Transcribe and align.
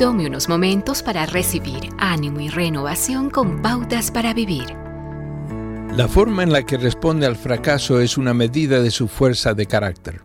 Tome 0.00 0.26
unos 0.26 0.48
momentos 0.48 1.02
para 1.02 1.26
recibir 1.26 1.90
ánimo 1.98 2.40
y 2.40 2.48
renovación 2.48 3.28
con 3.28 3.60
pautas 3.60 4.10
para 4.10 4.32
vivir. 4.32 4.64
La 5.94 6.08
forma 6.08 6.42
en 6.42 6.52
la 6.52 6.64
que 6.64 6.78
responde 6.78 7.26
al 7.26 7.36
fracaso 7.36 8.00
es 8.00 8.16
una 8.16 8.32
medida 8.32 8.80
de 8.80 8.90
su 8.90 9.08
fuerza 9.08 9.52
de 9.52 9.66
carácter. 9.66 10.22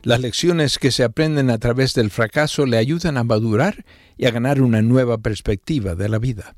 Las 0.00 0.20
lecciones 0.20 0.78
que 0.78 0.90
se 0.90 1.04
aprenden 1.04 1.50
a 1.50 1.58
través 1.58 1.92
del 1.92 2.10
fracaso 2.10 2.64
le 2.64 2.78
ayudan 2.78 3.18
a 3.18 3.24
madurar 3.24 3.84
y 4.16 4.24
a 4.24 4.30
ganar 4.30 4.62
una 4.62 4.80
nueva 4.80 5.18
perspectiva 5.18 5.94
de 5.94 6.08
la 6.08 6.18
vida. 6.18 6.56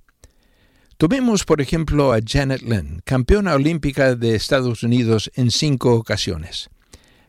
Tomemos 0.96 1.44
por 1.44 1.60
ejemplo 1.60 2.12
a 2.12 2.20
Janet 2.24 2.62
Lynn, 2.62 3.02
campeona 3.04 3.54
olímpica 3.54 4.14
de 4.14 4.36
Estados 4.36 4.84
Unidos 4.84 5.32
en 5.34 5.50
cinco 5.50 5.94
ocasiones. 5.94 6.70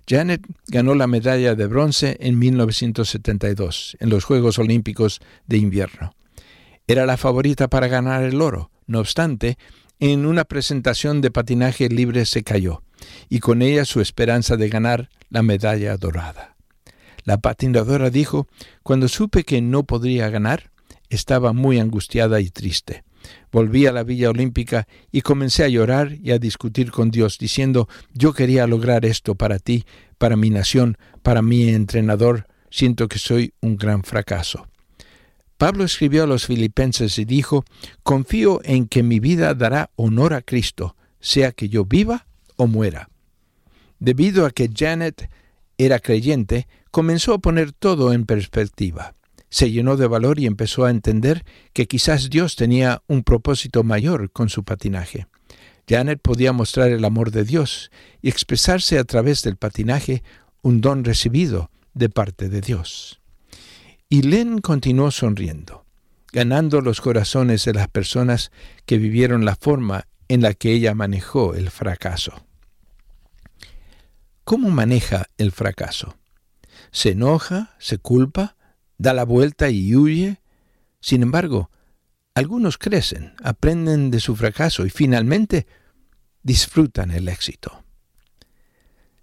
Janet 0.07 0.41
ganó 0.67 0.95
la 0.95 1.07
medalla 1.07 1.55
de 1.55 1.67
bronce 1.67 2.17
en 2.19 2.39
1972 2.39 3.97
en 3.99 4.09
los 4.09 4.23
Juegos 4.23 4.59
Olímpicos 4.59 5.21
de 5.47 5.57
Invierno. 5.57 6.15
Era 6.87 7.05
la 7.05 7.17
favorita 7.17 7.69
para 7.69 7.87
ganar 7.87 8.23
el 8.23 8.41
oro. 8.41 8.71
No 8.87 8.99
obstante, 8.99 9.57
en 9.99 10.25
una 10.25 10.45
presentación 10.45 11.21
de 11.21 11.31
patinaje 11.31 11.87
libre 11.87 12.25
se 12.25 12.43
cayó, 12.43 12.83
y 13.29 13.39
con 13.39 13.61
ella 13.61 13.85
su 13.85 14.01
esperanza 14.01 14.57
de 14.57 14.67
ganar 14.67 15.09
la 15.29 15.43
medalla 15.43 15.95
dorada. 15.97 16.55
La 17.23 17.37
patinadora 17.37 18.09
dijo, 18.09 18.47
cuando 18.83 19.07
supe 19.07 19.43
que 19.43 19.61
no 19.61 19.83
podría 19.83 20.29
ganar, 20.29 20.71
estaba 21.09 21.53
muy 21.53 21.79
angustiada 21.79 22.41
y 22.41 22.49
triste. 22.49 23.03
Volví 23.51 23.85
a 23.85 23.91
la 23.91 24.03
Villa 24.03 24.29
Olímpica 24.29 24.87
y 25.11 25.21
comencé 25.21 25.63
a 25.63 25.67
llorar 25.67 26.13
y 26.21 26.31
a 26.31 26.39
discutir 26.39 26.91
con 26.91 27.11
Dios, 27.11 27.37
diciendo, 27.37 27.87
yo 28.13 28.33
quería 28.33 28.67
lograr 28.67 29.05
esto 29.05 29.35
para 29.35 29.59
ti, 29.59 29.85
para 30.17 30.35
mi 30.35 30.49
nación, 30.49 30.97
para 31.21 31.41
mi 31.41 31.69
entrenador, 31.69 32.47
siento 32.69 33.07
que 33.07 33.19
soy 33.19 33.53
un 33.61 33.77
gran 33.77 34.03
fracaso. 34.03 34.67
Pablo 35.57 35.83
escribió 35.83 36.23
a 36.23 36.27
los 36.27 36.47
filipenses 36.47 37.19
y 37.19 37.25
dijo, 37.25 37.65
confío 38.03 38.61
en 38.63 38.87
que 38.87 39.03
mi 39.03 39.19
vida 39.19 39.53
dará 39.53 39.91
honor 39.95 40.33
a 40.33 40.41
Cristo, 40.41 40.95
sea 41.19 41.51
que 41.51 41.69
yo 41.69 41.85
viva 41.85 42.25
o 42.55 42.67
muera. 42.67 43.09
Debido 43.99 44.45
a 44.45 44.51
que 44.51 44.69
Janet 44.73 45.29
era 45.77 45.99
creyente, 45.99 46.67
comenzó 46.89 47.33
a 47.33 47.39
poner 47.39 47.73
todo 47.73 48.13
en 48.13 48.25
perspectiva 48.25 49.13
se 49.51 49.69
llenó 49.69 49.97
de 49.97 50.07
valor 50.07 50.39
y 50.39 50.47
empezó 50.47 50.85
a 50.85 50.89
entender 50.89 51.45
que 51.73 51.87
quizás 51.87 52.29
Dios 52.29 52.55
tenía 52.55 53.03
un 53.07 53.21
propósito 53.23 53.83
mayor 53.83 54.31
con 54.31 54.49
su 54.49 54.63
patinaje. 54.63 55.27
Janet 55.87 56.21
podía 56.21 56.53
mostrar 56.53 56.89
el 56.89 57.03
amor 57.03 57.31
de 57.31 57.43
Dios 57.43 57.91
y 58.21 58.29
expresarse 58.29 58.97
a 58.97 59.03
través 59.03 59.43
del 59.43 59.57
patinaje 59.57 60.23
un 60.61 60.79
don 60.79 61.03
recibido 61.03 61.69
de 61.93 62.09
parte 62.09 62.47
de 62.47 62.61
Dios. 62.61 63.19
Y 64.07 64.21
Len 64.21 64.59
continuó 64.59 65.11
sonriendo, 65.11 65.85
ganando 66.31 66.79
los 66.79 67.01
corazones 67.01 67.65
de 67.65 67.73
las 67.73 67.89
personas 67.89 68.51
que 68.85 68.97
vivieron 68.97 69.43
la 69.43 69.57
forma 69.57 70.07
en 70.29 70.41
la 70.41 70.53
que 70.53 70.71
ella 70.71 70.95
manejó 70.95 71.55
el 71.55 71.69
fracaso. 71.71 72.45
¿Cómo 74.45 74.69
maneja 74.69 75.25
el 75.37 75.51
fracaso? 75.51 76.15
¿Se 76.91 77.09
enoja? 77.09 77.75
¿Se 77.79 77.97
culpa? 77.97 78.55
Da 79.01 79.13
la 79.13 79.25
vuelta 79.25 79.69
y 79.69 79.95
huye. 79.95 80.37
Sin 80.99 81.23
embargo, 81.23 81.71
algunos 82.35 82.77
crecen, 82.77 83.33
aprenden 83.43 84.11
de 84.11 84.19
su 84.19 84.35
fracaso 84.35 84.85
y 84.85 84.89
finalmente 84.89 85.65
disfrutan 86.43 87.11
el 87.11 87.27
éxito. 87.27 87.83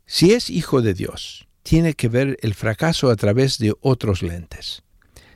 Si 0.04 0.32
es 0.32 0.50
hijo 0.50 0.82
de 0.82 0.94
Dios, 0.94 1.46
tiene 1.62 1.94
que 1.94 2.08
ver 2.08 2.38
el 2.42 2.54
fracaso 2.54 3.10
a 3.10 3.16
través 3.16 3.58
de 3.58 3.74
otros 3.80 4.22
lentes. 4.22 4.82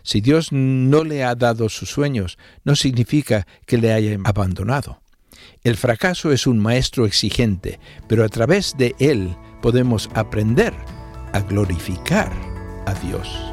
Si 0.02 0.20
Dios 0.20 0.48
no 0.50 1.04
le 1.04 1.22
ha 1.22 1.36
dado 1.36 1.68
sus 1.68 1.90
sueños, 1.90 2.36
no 2.64 2.74
significa 2.74 3.46
que 3.66 3.78
le 3.78 3.92
haya 3.92 4.18
abandonado. 4.24 5.02
El 5.62 5.76
fracaso 5.76 6.32
es 6.32 6.48
un 6.48 6.58
maestro 6.58 7.06
exigente, 7.06 7.78
pero 8.08 8.24
a 8.24 8.28
través 8.28 8.74
de 8.76 8.96
él 8.98 9.36
podemos 9.60 10.10
aprender 10.14 10.74
a 11.32 11.40
glorificar 11.40 12.32
a 12.86 12.94
Dios. 12.94 13.52